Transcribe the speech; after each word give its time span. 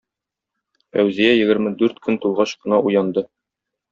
Фәүзия 0.95 1.35
егерме 1.41 1.75
дүрт 1.83 2.01
көн 2.09 2.19
тулгач 2.25 2.57
кына 2.65 2.83
уянды. 2.89 3.27